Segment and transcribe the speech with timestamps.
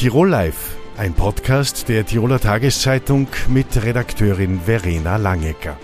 [0.00, 5.76] Tirol Live, ein Podcast der Tiroler Tageszeitung mit Redakteurin Verena Langecker.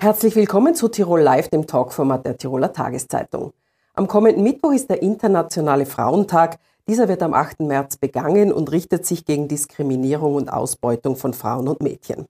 [0.00, 3.54] Herzlich willkommen zu Tirol Live, dem Talkformat der Tiroler Tageszeitung.
[3.94, 6.58] Am kommenden Mittwoch ist der Internationale Frauentag.
[6.86, 7.60] Dieser wird am 8.
[7.60, 12.26] März begangen und richtet sich gegen Diskriminierung und Ausbeutung von Frauen und Mädchen.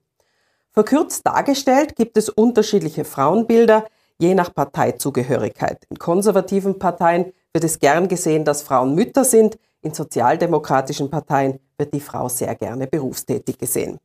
[0.71, 3.83] Verkürzt dargestellt gibt es unterschiedliche Frauenbilder,
[4.19, 5.83] je nach Parteizugehörigkeit.
[5.89, 11.93] In konservativen Parteien wird es gern gesehen, dass Frauen Mütter sind, in sozialdemokratischen Parteien wird
[11.93, 13.97] die Frau sehr gerne berufstätig gesehen.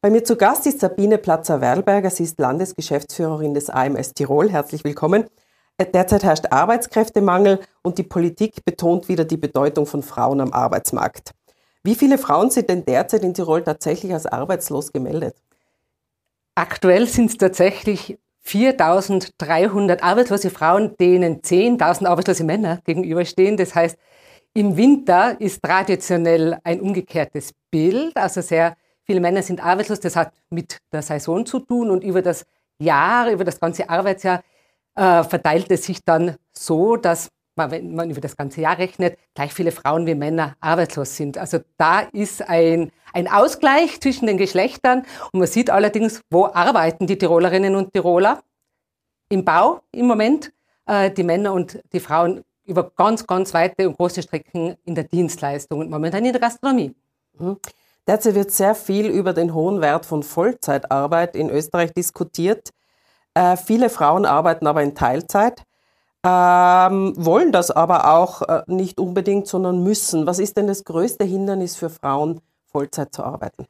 [0.00, 2.10] Bei mir zu Gast ist Sabine Platzer-Werlberger.
[2.10, 4.50] Sie ist Landesgeschäftsführerin des AMS Tirol.
[4.50, 5.24] Herzlich willkommen.
[5.80, 11.30] Derzeit herrscht Arbeitskräftemangel und die Politik betont wieder die Bedeutung von Frauen am Arbeitsmarkt.
[11.82, 15.36] Wie viele Frauen sind denn derzeit in Tirol tatsächlich als arbeitslos gemeldet?
[16.54, 23.56] Aktuell sind es tatsächlich 4.300 arbeitslose Frauen, denen 10.000 arbeitslose Männer gegenüberstehen.
[23.56, 23.96] Das heißt,
[24.54, 28.16] im Winter ist traditionell ein umgekehrtes Bild.
[28.16, 30.00] Also sehr viele Männer sind arbeitslos.
[30.00, 32.46] Das hat mit der Saison zu tun und über das
[32.78, 34.42] Jahr, über das ganze Arbeitsjahr
[34.94, 39.18] äh, verteilt es sich dann so, dass man, wenn man über das ganze Jahr rechnet,
[39.34, 41.38] gleich viele Frauen wie Männer arbeitslos sind.
[41.38, 47.06] Also da ist ein, ein Ausgleich zwischen den Geschlechtern und man sieht allerdings, wo arbeiten
[47.06, 48.42] die Tirolerinnen und Tiroler?
[49.28, 50.52] Im Bau im Moment,
[50.86, 55.04] äh, die Männer und die Frauen über ganz, ganz weite und große Strecken in der
[55.04, 56.94] Dienstleistung und momentan in der Gastronomie.
[57.38, 57.56] Mhm.
[58.06, 62.70] Derzeit wird sehr viel über den hohen Wert von Vollzeitarbeit in Österreich diskutiert.
[63.32, 65.62] Äh, viele Frauen arbeiten aber in Teilzeit,
[66.22, 70.26] ähm, wollen das aber auch äh, nicht unbedingt, sondern müssen.
[70.26, 73.66] Was ist denn das größte Hindernis für Frauen, Vollzeit zu arbeiten?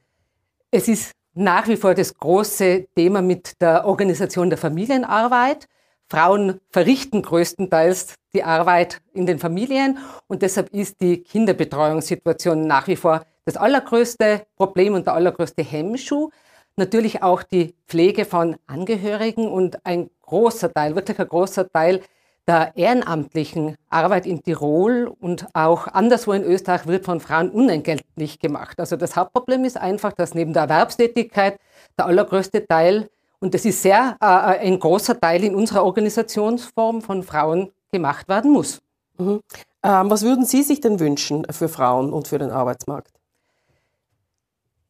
[0.71, 5.67] Es ist nach wie vor das große Thema mit der Organisation der Familienarbeit.
[6.09, 12.95] Frauen verrichten größtenteils die Arbeit in den Familien und deshalb ist die Kinderbetreuungssituation nach wie
[12.95, 16.29] vor das allergrößte Problem und der allergrößte Hemmschuh.
[16.75, 22.01] Natürlich auch die Pflege von Angehörigen und ein großer Teil, wirklich ein großer Teil
[22.47, 28.79] der ehrenamtlichen Arbeit in Tirol und auch anderswo in Österreich wird von Frauen unentgeltlich gemacht.
[28.79, 31.59] Also das Hauptproblem ist einfach, dass neben der Erwerbstätigkeit
[31.97, 33.09] der allergrößte Teil
[33.45, 38.27] und das ist sehr äh, äh, ein großer Teil in unserer Organisationsform von Frauen gemacht
[38.27, 38.81] werden muss.
[39.19, 39.39] Mhm.
[39.83, 43.11] Ähm, was würden Sie sich denn wünschen für Frauen und für den Arbeitsmarkt?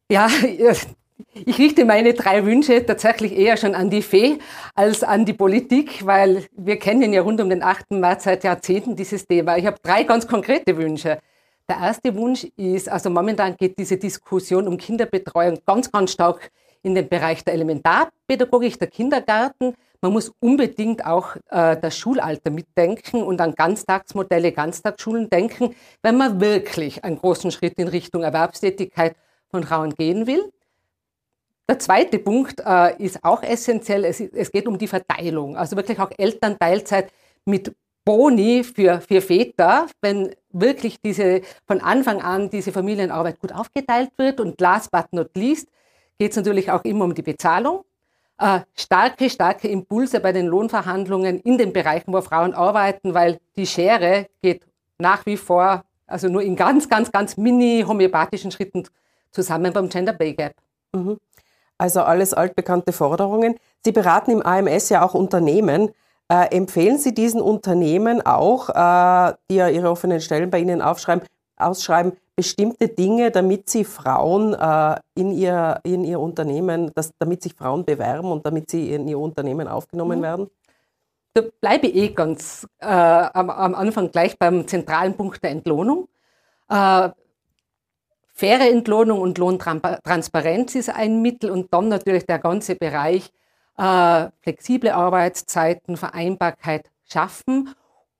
[0.09, 0.29] Ja,
[1.33, 4.39] ich richte meine drei Wünsche tatsächlich eher schon an die Fee
[4.73, 7.91] als an die Politik, weil wir kennen ja rund um den 8.
[7.91, 9.57] März seit Jahrzehnten dieses Thema.
[9.57, 11.19] Ich habe drei ganz konkrete Wünsche.
[11.67, 16.51] Der erste Wunsch ist, also momentan geht diese Diskussion um Kinderbetreuung ganz, ganz stark
[16.85, 19.73] in den Bereich der Elementarpädagogik, der Kindergarten.
[20.01, 26.40] Man muss unbedingt auch äh, das Schulalter mitdenken und an Ganztagsmodelle, Ganztagsschulen denken, wenn man
[26.40, 29.16] wirklich einen großen Schritt in Richtung Erwerbstätigkeit
[29.50, 30.51] von Frauen gehen will.
[31.68, 34.06] Der zweite Punkt äh, ist auch essentiell.
[34.06, 35.57] Es, es, geht um die Verteilung.
[35.57, 37.12] Also wirklich auch Elternteilzeit
[37.45, 37.75] mit
[38.06, 44.40] Boni für, für Väter, wenn wirklich diese, von Anfang an diese Familienarbeit gut aufgeteilt wird.
[44.40, 45.68] Und last but not least,
[46.17, 47.83] geht es natürlich auch immer um die Bezahlung.
[48.37, 53.65] Äh, starke, starke Impulse bei den Lohnverhandlungen in den Bereichen, wo Frauen arbeiten, weil die
[53.65, 54.63] Schere geht
[54.97, 58.83] nach wie vor, also nur in ganz, ganz, ganz mini-homöopathischen Schritten
[59.31, 60.53] zusammen beim Gender Pay Gap.
[60.93, 61.17] Mhm.
[61.77, 63.55] Also alles altbekannte Forderungen.
[63.83, 65.91] Sie beraten im AMS ja auch Unternehmen.
[66.29, 71.25] Äh, empfehlen Sie diesen Unternehmen auch, äh, die ja ihre offenen Stellen bei Ihnen aufschreiben,
[71.57, 77.53] ausschreiben, bestimmte Dinge, damit sie Frauen äh, in, ihr, in ihr Unternehmen, dass, damit sich
[77.53, 80.23] Frauen bewerben und damit sie in ihr Unternehmen aufgenommen mhm.
[80.23, 80.50] werden?
[81.34, 86.07] Da bleibe ich eh ganz äh, am, am, Anfang gleich beim zentralen Punkt der Entlohnung.
[86.69, 87.09] Äh,
[88.34, 93.31] faire Entlohnung und Lohntransparenz ist ein Mittel und dann natürlich der ganze Bereich
[93.78, 97.75] äh, flexible Arbeitszeiten, Vereinbarkeit schaffen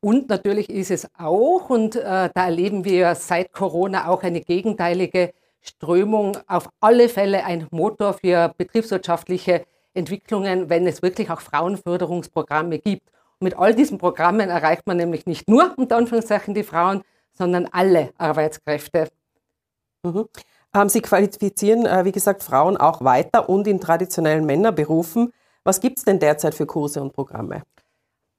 [0.06, 5.34] und natürlich ist es auch, und äh, da erleben wir seit Corona auch eine gegenteilige
[5.62, 9.66] Strömung, auf alle Fälle ein Motor für betriebswirtschaftliche
[9.96, 13.10] Entwicklungen, wenn es wirklich auch Frauenförderungsprogramme gibt.
[13.40, 17.01] Und mit all diesen Programmen erreicht man nämlich nicht nur unter Anführungszeichen die Frauen,
[17.34, 19.08] sondern alle Arbeitskräfte.
[20.04, 20.25] Mhm.
[20.75, 25.34] Ähm, Sie qualifizieren, äh, wie gesagt, Frauen auch weiter und in traditionellen Männerberufen.
[25.63, 27.63] Was gibt es denn derzeit für Kurse und Programme?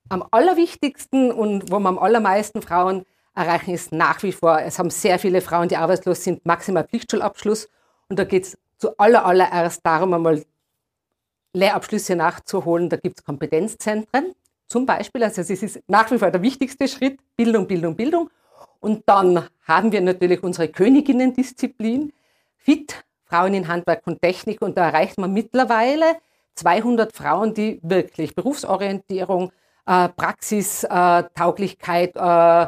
[0.08, 3.05] Am allerwichtigsten und wo wir am allermeisten Frauen
[3.35, 7.69] erreichen, ist nach wie vor, es haben sehr viele Frauen, die arbeitslos sind, maximal Pflichtschulabschluss.
[8.08, 10.44] Und da geht es zuallererst darum, einmal
[11.53, 12.88] Lehrabschlüsse nachzuholen.
[12.88, 14.35] Da gibt es Kompetenzzentren
[14.69, 15.23] zum Beispiel.
[15.23, 18.31] Also es ist nach wie vor der wichtigste Schritt, Bildung, Bildung, Bildung.
[18.81, 22.12] Und dann haben wir natürlich unsere Königinnen-Disziplin,
[22.59, 24.62] FIT, Frauen in Handwerk und Technik.
[24.62, 26.17] Und da erreicht man mittlerweile
[26.55, 29.52] 200 Frauen, die wirklich Berufsorientierung,
[29.87, 32.67] äh, Praxistauglichkeit äh,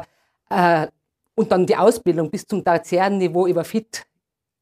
[0.49, 0.87] äh,
[1.35, 4.05] und dann die Ausbildung bis zum tertiären Niveau über FIT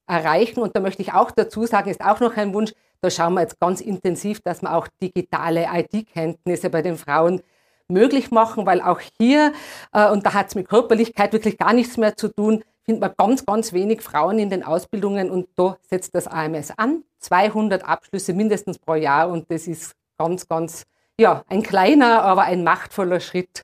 [0.08, 0.62] erreichen.
[0.62, 3.42] Und da möchte ich auch dazu sagen, ist auch noch ein Wunsch, da schauen wir
[3.42, 7.42] jetzt ganz intensiv, dass wir auch digitale IT-Kenntnisse bei den Frauen
[7.88, 9.54] möglich machen, weil auch hier,
[9.94, 13.14] äh, und da hat es mit Körperlichkeit wirklich gar nichts mehr zu tun, findet man
[13.18, 17.04] ganz, ganz wenig Frauen in den Ausbildungen und da setzt das AMS an.
[17.20, 20.84] 200 Abschlüsse mindestens pro Jahr und das ist ganz, ganz,
[21.20, 23.62] ja, ein kleiner, aber ein machtvoller Schritt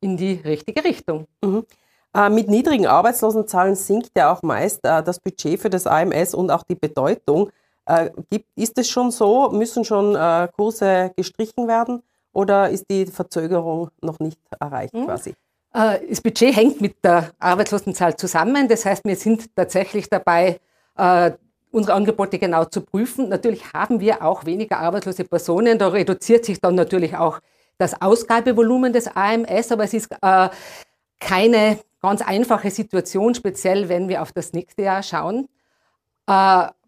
[0.00, 1.26] in die richtige Richtung.
[1.42, 1.64] Mhm.
[2.14, 6.50] Äh, mit niedrigen Arbeitslosenzahlen sinkt ja auch meist äh, das Budget für das AMS und
[6.50, 7.50] auch die Bedeutung.
[7.86, 9.50] Äh, gibt, ist es schon so?
[9.50, 12.02] Müssen schon äh, Kurse gestrichen werden
[12.32, 15.06] oder ist die Verzögerung noch nicht erreicht mhm.
[15.06, 15.34] quasi?
[15.74, 18.68] Äh, das Budget hängt mit der Arbeitslosenzahl zusammen.
[18.68, 20.60] Das heißt, wir sind tatsächlich dabei,
[20.96, 21.32] äh,
[21.72, 23.28] unsere Angebote genau zu prüfen.
[23.28, 25.78] Natürlich haben wir auch weniger arbeitslose Personen.
[25.78, 27.40] Da reduziert sich dann natürlich auch
[27.78, 30.48] das Ausgabevolumen des AMS, aber es ist äh,
[31.18, 35.48] keine ganz einfache Situation, speziell wenn wir auf das nächste Jahr schauen.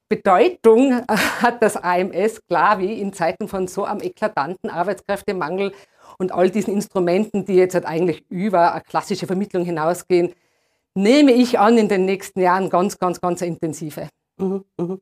[0.09, 5.73] Bedeutung hat das AMS klar wie in Zeiten von so einem eklatanten Arbeitskräftemangel
[6.19, 10.33] und all diesen Instrumenten, die jetzt halt eigentlich über eine klassische Vermittlung hinausgehen,
[10.95, 14.09] nehme ich an, in den nächsten Jahren ganz, ganz, ganz intensive.
[14.37, 15.01] Mhm, mhm.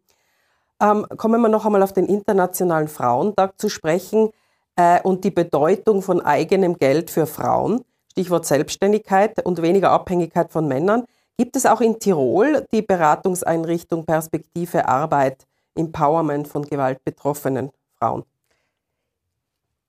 [0.81, 4.31] Ähm, kommen wir noch einmal auf den Internationalen Frauentag zu sprechen
[4.77, 10.67] äh, und die Bedeutung von eigenem Geld für Frauen, Stichwort Selbstständigkeit und weniger Abhängigkeit von
[10.67, 11.05] Männern.
[11.39, 18.25] Gibt es auch in Tirol die Beratungseinrichtung Perspektive Arbeit, Empowerment von gewaltbetroffenen Frauen?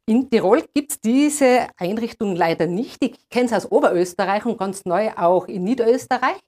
[0.05, 3.03] In Tirol gibt es diese Einrichtung leider nicht.
[3.03, 6.39] Ich kenne es aus Oberösterreich und ganz neu auch in Niederösterreich.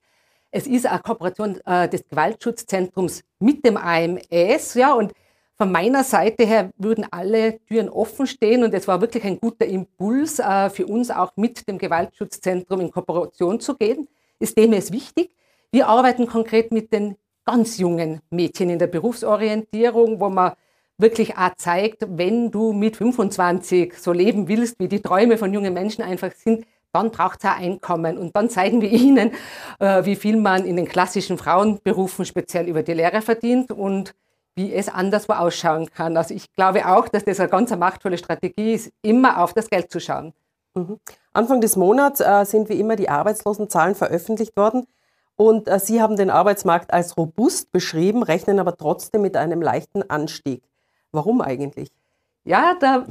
[0.55, 4.75] Es ist eine Kooperation äh, des Gewaltschutzzentrums mit dem AMS.
[4.75, 5.11] Ja, und
[5.57, 9.65] von meiner Seite her würden alle Türen offen stehen und es war wirklich ein guter
[9.65, 14.07] Impuls äh, für uns auch mit dem Gewaltschutzzentrum in Kooperation zu gehen.
[14.39, 15.29] Das Thema ist wichtig.
[15.73, 20.53] Wir arbeiten konkret mit den ganz jungen Mädchen in der Berufsorientierung, wo man
[20.97, 25.73] wirklich auch zeigt, wenn du mit 25 so leben willst, wie die Träume von jungen
[25.73, 26.65] Menschen einfach sind,
[26.95, 28.18] dann braucht es ein Einkommen.
[28.18, 29.31] Und dann zeigen wir ihnen,
[29.80, 34.15] äh, wie viel man in den klassischen Frauenberufen speziell über die Lehre verdient und
[34.56, 36.15] wie es anderswo ausschauen kann.
[36.15, 39.92] Also ich glaube auch, dass das eine ganz machtvolle Strategie ist, immer auf das Geld
[39.92, 40.33] zu schauen.
[40.74, 41.00] Mhm.
[41.33, 44.88] Anfang des Monats äh, sind wie immer die Arbeitslosenzahlen veröffentlicht worden.
[45.36, 50.09] Und äh, Sie haben den Arbeitsmarkt als robust beschrieben, rechnen aber trotzdem mit einem leichten
[50.09, 50.63] Anstieg.
[51.12, 51.89] Warum eigentlich?
[52.45, 53.06] Ja, da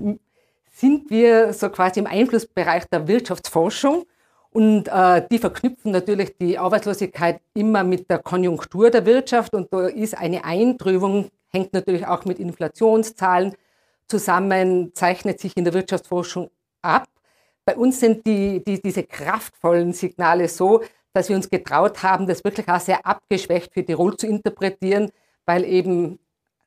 [0.74, 4.06] sind wir so quasi im Einflussbereich der Wirtschaftsforschung
[4.50, 9.86] und äh, die verknüpfen natürlich die Arbeitslosigkeit immer mit der Konjunktur der Wirtschaft und da
[9.86, 13.54] ist eine Eintrübung, hängt natürlich auch mit Inflationszahlen
[14.08, 16.50] zusammen, zeichnet sich in der Wirtschaftsforschung
[16.82, 17.06] ab.
[17.64, 20.82] Bei uns sind die, die, diese kraftvollen Signale so,
[21.12, 25.10] dass wir uns getraut haben, das wirklich auch sehr abgeschwächt für Tirol zu interpretieren,
[25.46, 26.18] weil eben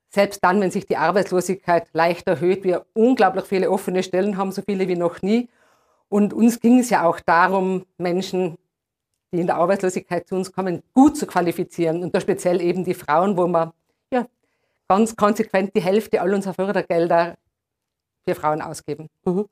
[0.10, 4.62] selbst dann, wenn sich die Arbeitslosigkeit leicht erhöht, wir unglaublich viele offene Stellen haben, so
[4.62, 5.50] viele wie noch nie.
[6.10, 8.58] Und uns ging es ja auch darum, Menschen,
[9.32, 12.04] die in der Arbeitslosigkeit zu uns kommen, gut zu qualifizieren.
[12.04, 13.74] Und da speziell eben die Frauen, wo wir
[14.12, 14.26] ja,
[14.88, 17.36] ganz konsequent die Hälfte all unserer Fördergelder
[18.26, 19.10] für Frauen ausgeben.
[19.26, 19.46] Mhm.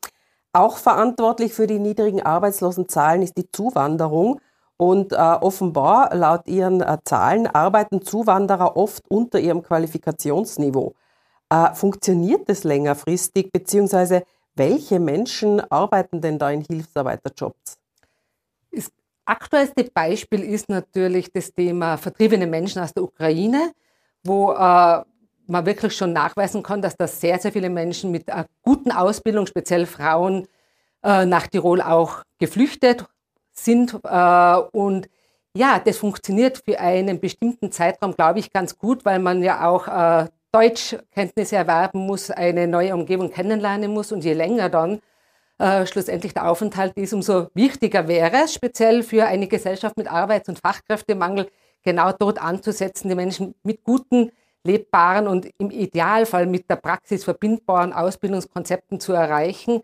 [0.53, 4.39] Auch verantwortlich für die niedrigen Arbeitslosenzahlen ist die Zuwanderung.
[4.77, 10.93] Und äh, offenbar, laut ihren äh, Zahlen, arbeiten Zuwanderer oft unter ihrem Qualifikationsniveau.
[11.49, 14.23] Äh, funktioniert das längerfristig, beziehungsweise
[14.55, 17.77] welche Menschen arbeiten denn da in Hilfsarbeiterjobs?
[18.71, 18.91] Das
[19.25, 23.71] aktuellste Beispiel ist natürlich das Thema vertriebene Menschen aus der Ukraine,
[24.23, 25.03] wo äh,
[25.47, 29.45] man wirklich schon nachweisen kann, dass da sehr, sehr viele Menschen mit einer guten Ausbildung,
[29.45, 30.47] speziell Frauen,
[31.03, 33.05] äh, nach Tirol auch geflüchtet
[33.57, 33.97] sind.
[34.03, 35.09] Äh, und
[35.55, 39.87] ja, das funktioniert für einen bestimmten Zeitraum, glaube ich, ganz gut, weil man ja auch
[39.87, 44.11] äh, Deutschkenntnisse erwerben muss, eine neue Umgebung kennenlernen muss.
[44.11, 44.99] Und je länger dann
[45.57, 50.49] äh, schlussendlich der Aufenthalt ist, umso wichtiger wäre es, speziell für eine Gesellschaft mit Arbeits-
[50.49, 51.49] und Fachkräftemangel,
[51.83, 54.31] genau dort anzusetzen, die Menschen mit guten,
[54.65, 59.81] lebbaren und im Idealfall mit der Praxis verbindbaren Ausbildungskonzepten zu erreichen,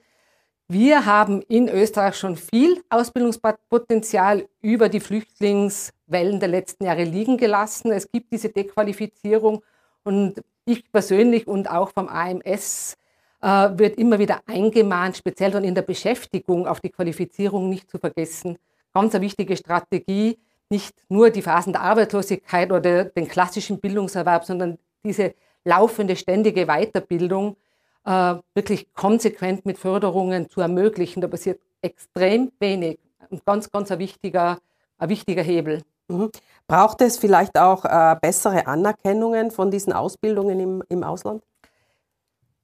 [0.72, 7.92] wir haben in Österreich schon viel Ausbildungspotenzial über die Flüchtlingswellen der letzten Jahre liegen gelassen.
[7.92, 9.64] Es gibt diese Dequalifizierung
[10.04, 12.96] und ich persönlich und auch vom AMS
[13.42, 17.98] äh, wird immer wieder eingemahnt, speziell dann in der Beschäftigung auf die Qualifizierung nicht zu
[17.98, 18.58] vergessen.
[18.94, 24.78] ganz eine wichtige Strategie, nicht nur die Phasen der Arbeitslosigkeit oder den klassischen Bildungserwerb, sondern
[25.04, 25.34] diese
[25.66, 27.58] laufende, ständige Weiterbildung
[28.06, 31.22] äh, wirklich konsequent mit Förderungen zu ermöglichen.
[31.22, 33.00] Da passiert extrem wenig.
[33.30, 34.60] Ein ganz, ganz ein wichtiger,
[34.98, 35.84] ein wichtiger Hebel.
[36.08, 36.32] Mhm.
[36.68, 41.44] Braucht es vielleicht auch äh, bessere Anerkennungen von diesen Ausbildungen im, im Ausland?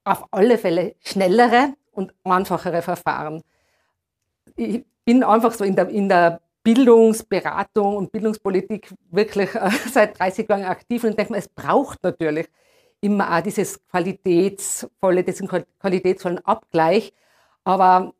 [0.04, 3.42] Auf alle Fälle schnellere und einfachere Verfahren.
[4.56, 10.48] Ich bin einfach so in der, in der Bildungsberatung und Bildungspolitik wirklich äh, seit 30
[10.48, 12.48] Jahren aktiv und denke mir, es braucht natürlich
[13.00, 17.12] immer auch dieses qualitätsvolle, diesen qualitätsvollen Abgleich.
[17.64, 18.14] Aber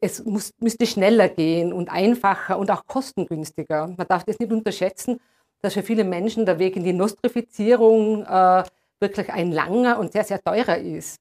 [0.00, 3.88] es muss, müsste schneller gehen und einfacher und auch kostengünstiger.
[3.96, 5.20] Man darf das nicht unterschätzen,
[5.60, 8.62] dass für viele Menschen der Weg in die Nostrifizierung äh,
[9.00, 11.18] wirklich ein langer und sehr, sehr teurer ist.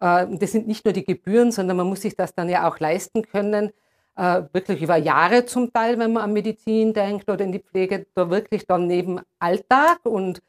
[0.00, 2.80] Äh, das sind nicht nur die Gebühren, sondern man muss sich das dann ja auch
[2.80, 3.72] leisten können,
[4.16, 8.06] äh, wirklich über Jahre zum Teil, wenn man an Medizin denkt oder in die Pflege,
[8.14, 10.42] da wirklich dann neben Alltag und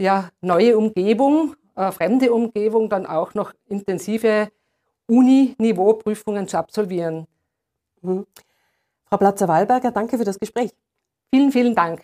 [0.00, 4.48] ja, neue Umgebung, äh, fremde Umgebung, dann auch noch intensive
[5.06, 7.26] Uni-Niveau-Prüfungen zu absolvieren.
[8.02, 8.26] Mhm.
[9.06, 10.70] Frau Platzer-Wallberger, danke für das Gespräch.
[11.30, 12.02] Vielen, vielen Dank.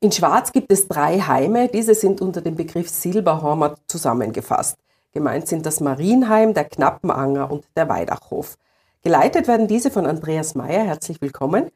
[0.00, 1.68] In Schwarz gibt es drei Heime.
[1.68, 4.76] Diese sind unter dem Begriff Silberhormer zusammengefasst.
[5.12, 8.56] Gemeint sind das Marienheim, der Knappenanger und der Weidachhof.
[9.02, 10.84] Geleitet werden diese von Andreas Mayer.
[10.84, 11.70] Herzlich willkommen.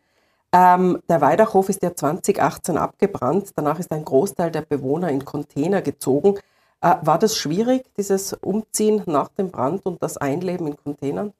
[0.52, 3.50] Ähm, der Weidachhof ist ja 2018 abgebrannt.
[3.54, 6.36] Danach ist ein Großteil der Bewohner in Container gezogen.
[6.80, 11.32] Äh, war das schwierig, dieses Umziehen nach dem Brand und das Einleben in Containern?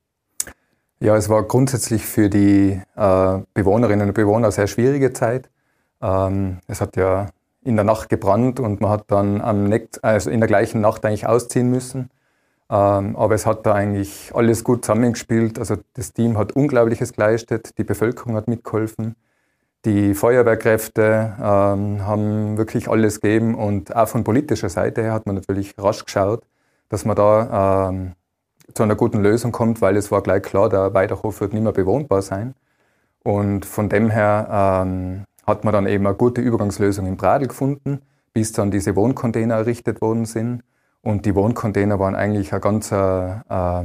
[1.01, 5.49] Ja, es war grundsätzlich für die äh, Bewohnerinnen und Bewohner eine sehr schwierige Zeit.
[6.03, 7.27] Ähm, es hat ja
[7.63, 11.05] in der Nacht gebrannt und man hat dann am Next, also in der gleichen Nacht
[11.05, 12.11] eigentlich ausziehen müssen.
[12.71, 15.59] Ähm, aber es hat da eigentlich alles gut zusammengespielt.
[15.59, 19.17] Also das Team hat Unglaubliches geleistet, die Bevölkerung hat mitgeholfen,
[19.85, 25.37] die Feuerwehrkräfte ähm, haben wirklich alles gegeben und auch von politischer Seite her hat man
[25.37, 26.45] natürlich rasch geschaut,
[26.91, 28.13] dass man da ähm,
[28.75, 31.73] zu einer guten Lösung kommt, weil es war gleich klar, der Weidachhof wird nicht mehr
[31.73, 32.55] bewohnbar sein.
[33.25, 38.01] Und von dem her ähm, hat man dann eben eine gute Übergangslösung im Bradl gefunden,
[38.33, 40.63] bis dann diese Wohncontainer errichtet worden sind.
[41.03, 43.85] Und die Wohncontainer waren eigentlich eine ganz, äh,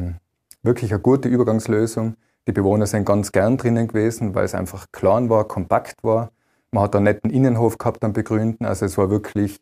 [0.63, 2.15] wirklich eine gute Übergangslösung.
[2.48, 6.31] Die Bewohner sind ganz gern drinnen gewesen, weil es einfach klein war, kompakt war.
[6.72, 8.65] Man hat einen netten Innenhof gehabt am Begründen.
[8.65, 9.60] Also es war wirklich,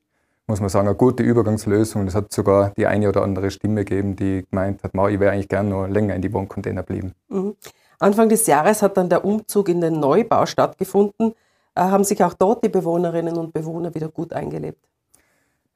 [0.48, 2.08] muss man sagen, eine gute Übergangslösung.
[2.08, 5.48] Es hat sogar die eine oder andere Stimme gegeben, die gemeint hat, ich wäre eigentlich
[5.48, 7.14] gern noch länger in die Wohncontainer bleiben.
[7.30, 7.56] Mhm.
[8.00, 11.34] Anfang des Jahres hat dann der Umzug in den Neubau stattgefunden.
[11.76, 14.84] Äh, haben sich auch dort die Bewohnerinnen und Bewohner wieder gut eingelebt?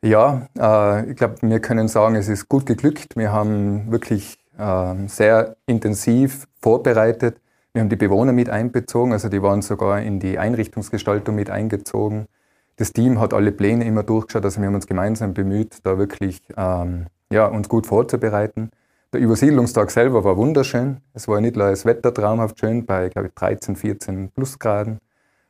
[0.07, 3.17] Ja, äh, ich glaube, wir können sagen, es ist gut geglückt.
[3.17, 7.41] Wir haben wirklich äh, sehr intensiv vorbereitet.
[7.73, 12.27] Wir haben die Bewohner mit einbezogen, also die waren sogar in die Einrichtungsgestaltung mit eingezogen.
[12.77, 16.41] Das Team hat alle Pläne immer durchgeschaut, also wir haben uns gemeinsam bemüht, da wirklich
[16.55, 18.69] ähm, ja, uns gut vorzubereiten.
[19.11, 21.01] Der Übersiedlungstag selber war wunderschön.
[21.13, 24.99] Es war nicht nur das Wetter traumhaft schön bei, glaube ich, 13, 14 Plusgraden.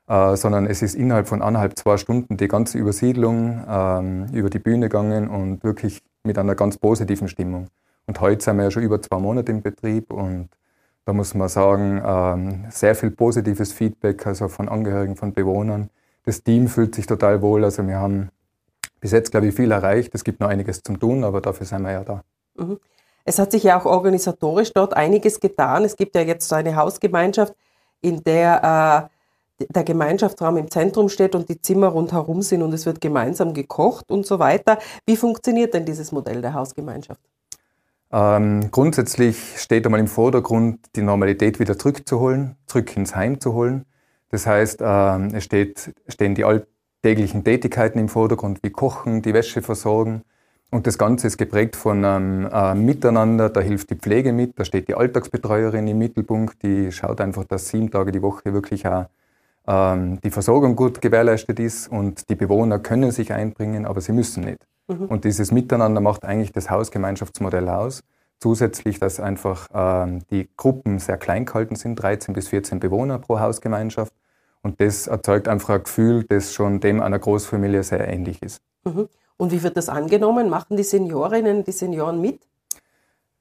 [0.07, 4.59] Äh, sondern es ist innerhalb von anderthalb, zwei Stunden die ganze Übersiedlung ähm, über die
[4.59, 7.67] Bühne gegangen und wirklich mit einer ganz positiven Stimmung.
[8.05, 10.49] Und heute sind wir ja schon über zwei Monate im Betrieb und
[11.03, 15.89] da muss man sagen, ähm, sehr viel positives Feedback, also von Angehörigen, von Bewohnern.
[16.23, 17.65] Das Team fühlt sich total wohl.
[17.65, 18.29] Also wir haben
[19.01, 20.15] bis jetzt, glaube ich, viel erreicht.
[20.15, 22.23] Es gibt noch einiges zum tun, aber dafür sind wir ja da.
[22.57, 22.79] Mhm.
[23.25, 25.83] Es hat sich ja auch organisatorisch dort einiges getan.
[25.83, 27.53] Es gibt ja jetzt so eine Hausgemeinschaft,
[27.99, 29.16] in der äh,
[29.59, 34.11] der Gemeinschaftsraum im Zentrum steht und die Zimmer rundherum sind und es wird gemeinsam gekocht
[34.11, 34.77] und so weiter.
[35.05, 37.21] Wie funktioniert denn dieses Modell der Hausgemeinschaft?
[38.11, 43.85] Ähm, grundsätzlich steht einmal im Vordergrund, die Normalität wieder zurückzuholen, zurück ins Heim zu holen.
[44.29, 49.61] Das heißt, ähm, es steht, stehen die alltäglichen Tätigkeiten im Vordergrund, wie Kochen, die Wäsche
[49.61, 50.23] versorgen.
[50.69, 54.65] Und das Ganze ist geprägt von einem äh, Miteinander, da hilft die Pflege mit, da
[54.65, 59.05] steht die Alltagsbetreuerin im Mittelpunkt, die schaut einfach, dass sieben Tage die Woche wirklich auch
[59.67, 64.43] ähm, die Versorgung gut gewährleistet ist und die Bewohner können sich einbringen, aber sie müssen
[64.43, 64.59] nicht.
[64.87, 65.05] Mhm.
[65.05, 68.03] Und dieses Miteinander macht eigentlich das Hausgemeinschaftsmodell aus.
[68.39, 73.39] Zusätzlich, dass einfach ähm, die Gruppen sehr klein gehalten sind, 13 bis 14 Bewohner pro
[73.39, 74.13] Hausgemeinschaft.
[74.61, 78.61] Und das erzeugt einfach ein Gefühl, das schon dem einer Großfamilie sehr ähnlich ist.
[78.85, 79.09] Mhm.
[79.37, 80.49] Und wie wird das angenommen?
[80.49, 82.39] Machen die Seniorinnen, die Senioren mit?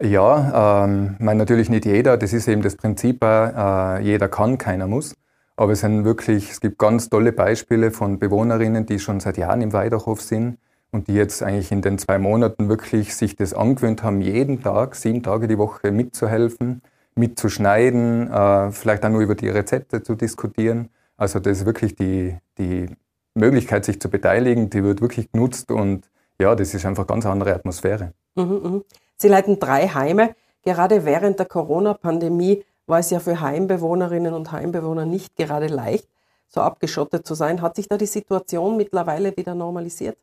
[0.02, 2.18] Ja, ähm, mein, natürlich nicht jeder.
[2.18, 5.14] Das ist eben das Prinzip, äh, jeder kann, keiner muss.
[5.56, 9.62] Aber es sind wirklich, es gibt ganz tolle Beispiele von Bewohnerinnen, die schon seit Jahren
[9.62, 10.58] im Weidachhof sind
[10.92, 14.94] und die jetzt eigentlich in den zwei Monaten wirklich sich das angewöhnt haben, jeden Tag,
[14.94, 16.82] sieben Tage die Woche mitzuhelfen,
[17.14, 20.90] mitzuschneiden, äh, vielleicht auch nur über die Rezepte zu diskutieren.
[21.16, 22.88] Also das ist wirklich die, die
[23.34, 27.54] Möglichkeit, sich zu beteiligen, die wird wirklich genutzt und ja, das ist einfach ganz andere
[27.54, 28.12] Atmosphäre.
[28.34, 28.84] Mhm, mhm.
[29.16, 30.34] Sie leiten drei Heime.
[30.62, 36.08] Gerade während der Corona-Pandemie war es ja für Heimbewohnerinnen und Heimbewohner nicht gerade leicht,
[36.48, 37.62] so abgeschottet zu sein.
[37.62, 40.16] Hat sich da die Situation mittlerweile wieder normalisiert?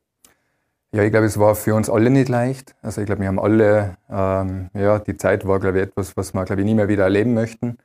[0.92, 2.76] Ja, ich glaube, es war für uns alle nicht leicht.
[2.84, 6.34] Also ich glaube, wir haben alle, ähm, ja, die Zeit war, glaube ich, etwas, was
[6.34, 7.78] wir, glaube ich, nie mehr wieder erleben möchten.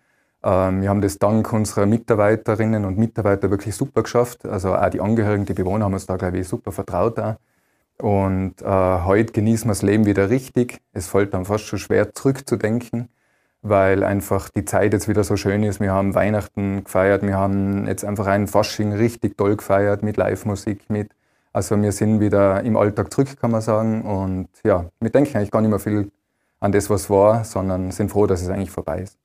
[0.45, 4.45] Ähm, wir haben das dank unserer Mitarbeiterinnen und Mitarbeiter wirklich super geschafft.
[4.45, 7.19] Also auch die Angehörigen, die Bewohner haben uns da, glaube ich, super vertraut.
[7.19, 7.37] Auch.
[7.99, 10.81] Und äh, heute genießen wir das Leben wieder richtig.
[10.93, 13.09] Es fällt dann fast schon schwer zurückzudenken,
[13.63, 15.81] weil einfach die Zeit jetzt wieder so schön ist.
[15.81, 20.89] Wir haben Weihnachten gefeiert, wir haben jetzt einfach einen Fasching richtig toll gefeiert mit Live-Musik,
[20.89, 21.11] mit.
[21.53, 24.03] Also wir sind wieder im Alltag zurück, kann man sagen.
[24.03, 26.11] Und ja, wir denken eigentlich gar nicht mehr viel
[26.61, 29.17] an das, was war, sondern sind froh, dass es eigentlich vorbei ist.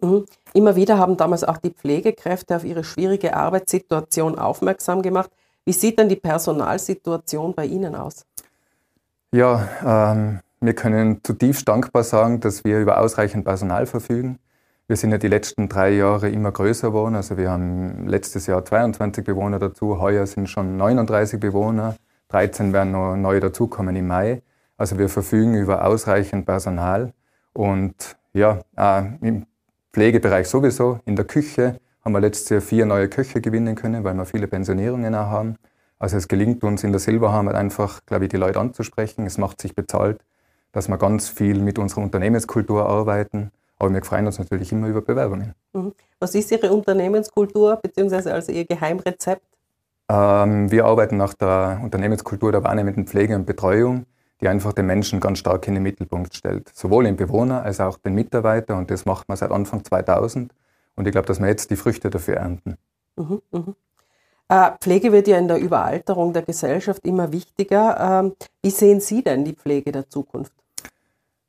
[0.00, 0.24] Mhm.
[0.52, 5.30] Immer wieder haben damals auch die Pflegekräfte auf ihre schwierige Arbeitssituation aufmerksam gemacht.
[5.64, 8.26] Wie sieht denn die Personalsituation bei Ihnen aus?
[9.32, 14.38] Ja, ähm, wir können zutiefst dankbar sagen, dass wir über ausreichend Personal verfügen.
[14.86, 17.14] Wir sind ja die letzten drei Jahre immer größer geworden.
[17.14, 21.96] Also wir haben letztes Jahr 22 Bewohner dazu, heuer sind schon 39 Bewohner,
[22.28, 24.42] 13 werden noch neu dazukommen im Mai.
[24.76, 27.12] Also wir verfügen über ausreichend Personal
[27.52, 29.46] und ja, äh, im
[29.92, 34.14] Pflegebereich sowieso, in der Küche haben wir letztes Jahr vier neue Köche gewinnen können, weil
[34.14, 35.56] wir viele Pensionierungen auch haben.
[35.98, 39.24] Also es gelingt uns in der Silberhammer einfach, glaube ich, die Leute anzusprechen.
[39.24, 40.20] Es macht sich bezahlt,
[40.74, 43.50] dass wir ganz viel mit unserer Unternehmenskultur arbeiten.
[43.78, 45.54] Aber wir freuen uns natürlich immer über Bewerbungen.
[45.72, 45.92] Mhm.
[46.18, 48.30] Was ist Ihre Unternehmenskultur bzw.
[48.30, 49.42] also Ihr Geheimrezept?
[50.08, 54.06] Ähm, wir arbeiten nach der Unternehmenskultur der wahrnehmenden Pflege und Betreuung,
[54.40, 56.70] die einfach den Menschen ganz stark in den Mittelpunkt stellt.
[56.74, 58.76] Sowohl den Bewohner als auch den Mitarbeiter.
[58.76, 60.52] Und das macht man seit Anfang 2000.
[60.96, 62.76] Und ich glaube, dass wir jetzt die Früchte dafür ernten.
[63.16, 63.74] Mhm, mh.
[64.48, 68.22] äh, Pflege wird ja in der Überalterung der Gesellschaft immer wichtiger.
[68.24, 68.32] Ähm,
[68.62, 70.52] wie sehen Sie denn die Pflege der Zukunft?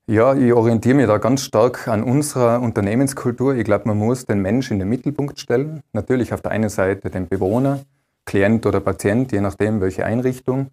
[0.07, 3.55] Ja, ich orientiere mich da ganz stark an unserer Unternehmenskultur.
[3.55, 5.81] Ich glaube, man muss den Menschen in den Mittelpunkt stellen.
[5.93, 7.79] Natürlich auf der einen Seite den Bewohner,
[8.25, 10.69] Klient oder Patient, je nachdem, welche Einrichtung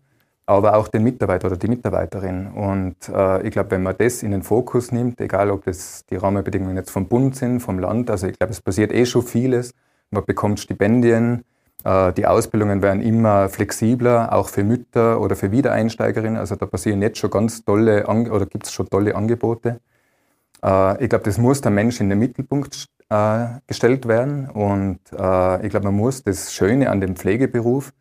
[0.46, 2.48] aber auch den Mitarbeiter oder die Mitarbeiterin.
[2.48, 6.16] Und äh, ich glaube, wenn man das in den Fokus nimmt, egal ob das die
[6.16, 9.72] Rahmenbedingungen jetzt vom Bund sind, vom Land, also ich glaube, es passiert eh schon vieles.
[10.10, 11.44] Man bekommt Stipendien,
[11.84, 16.36] die Ausbildungen werden immer flexibler, auch für Mütter oder für Wiedereinsteigerinnen.
[16.36, 19.80] Also da passieren jetzt schon ganz tolle, oder gibt es schon tolle Angebote.
[20.62, 24.48] Äh, ich glaube, das muss der Mensch in den Mittelpunkt äh, gestellt werden.
[24.48, 27.92] Und äh, ich glaube, man muss das Schöne an dem Pflegeberuf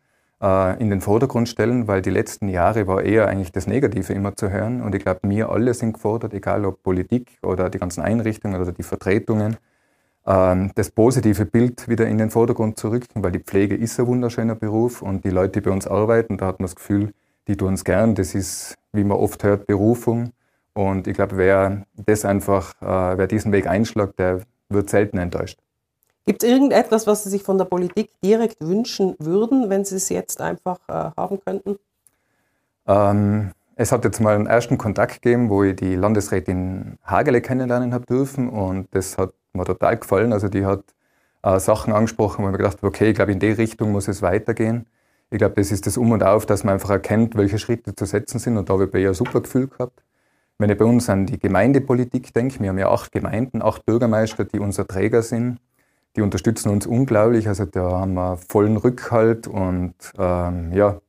[0.42, 4.36] äh, in den Vordergrund stellen, weil die letzten Jahre war eher eigentlich das Negative immer
[4.36, 4.82] zu hören.
[4.82, 8.72] Und ich glaube, wir alle sind gefordert, egal ob Politik oder die ganzen Einrichtungen oder
[8.72, 9.56] die Vertretungen,
[10.24, 14.54] das positive Bild wieder in den Vordergrund zu rücken, weil die Pflege ist ein wunderschöner
[14.54, 17.12] Beruf und die Leute, die bei uns arbeiten, da hat man das Gefühl,
[17.48, 18.14] die tun es gern.
[18.14, 20.32] Das ist, wie man oft hört, Berufung.
[20.74, 25.58] Und ich glaube, wer das einfach, äh, wer diesen Weg einschlägt, der wird selten enttäuscht.
[26.24, 30.08] Gibt es irgendetwas, was Sie sich von der Politik direkt wünschen würden, wenn Sie es
[30.08, 31.78] jetzt einfach äh, haben könnten?
[32.86, 37.92] Ähm, es hat jetzt mal einen ersten Kontakt gegeben, wo ich die Landesrätin Hagele kennenlernen
[37.92, 40.32] habe dürfen und das hat mir total gefallen.
[40.32, 40.82] Also die hat
[41.42, 44.08] äh, Sachen angesprochen, wo ich mir gedacht habe, okay, ich glaube, in die Richtung muss
[44.08, 44.86] es weitergehen.
[45.30, 48.04] Ich glaube, das ist das Um und Auf, dass man einfach erkennt, welche Schritte zu
[48.04, 50.02] setzen sind und da habe ich ja ein super Gefühl gehabt.
[50.58, 54.44] Wenn ich bei uns an die Gemeindepolitik denke, wir haben ja acht Gemeinden, acht Bürgermeister,
[54.44, 55.58] die unser Träger sind
[56.16, 57.48] die unterstützen uns unglaublich.
[57.48, 61.00] Also da haben wir vollen Rückhalt und ähm, ja,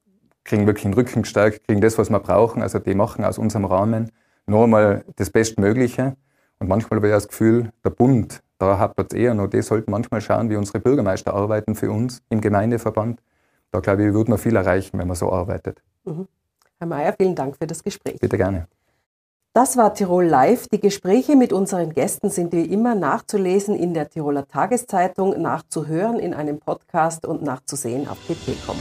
[0.43, 2.61] kriegen wirklich den Rücken gestärkt, kriegen das, was wir brauchen.
[2.61, 4.11] Also die machen aus unserem Rahmen
[4.45, 6.15] nur mal das Bestmögliche.
[6.63, 9.47] Und manchmal habe ich das Gefühl, der Bund, da hapert es eher noch.
[9.47, 13.19] Die sollten manchmal schauen, wie unsere Bürgermeister arbeiten für uns im Gemeindeverband.
[13.71, 15.83] Da glaube ich, würde man viel erreichen, wenn man so arbeitet.
[16.05, 16.25] Mhm.
[16.79, 18.17] Herr Mayer, vielen Dank für das Gespräch.
[18.21, 18.69] Bitte gerne.
[19.51, 20.69] Das war Tirol Live.
[20.69, 26.33] Die Gespräche mit unseren Gästen sind wie immer nachzulesen in der Tiroler Tageszeitung, nachzuhören in
[26.33, 28.77] einem Podcast und nachzusehen auf tt.com.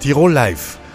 [0.00, 0.78] Tirol Live,